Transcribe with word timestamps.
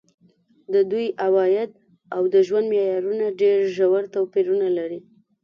د 0.73 0.75
دوی 0.91 1.07
عواید 1.25 1.71
او 2.15 2.21
د 2.33 2.35
ژوند 2.47 2.65
معیارونه 2.73 3.25
ډېر 3.41 3.57
ژور 3.75 4.03
توپیرونه 4.13 4.67
لري. 4.77 4.99